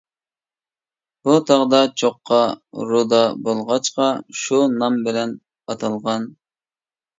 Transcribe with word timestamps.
بۇ 1.27 1.35
تاغدا 1.49 1.81
چوققا 2.03 2.39
رۇدا 2.93 3.21
بولغاچقا، 3.49 4.09
شۇ 4.43 4.65
نام 4.81 4.99
بىلەن 5.11 5.39
ئاتالغان. 5.69 6.29